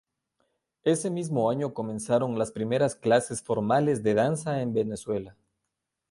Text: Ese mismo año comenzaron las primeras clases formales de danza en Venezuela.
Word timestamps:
Ese 0.83 1.11
mismo 1.11 1.47
año 1.51 1.75
comenzaron 1.75 2.39
las 2.39 2.51
primeras 2.51 2.95
clases 2.95 3.43
formales 3.43 4.01
de 4.01 4.15
danza 4.15 4.59
en 4.63 4.73
Venezuela. 4.73 5.37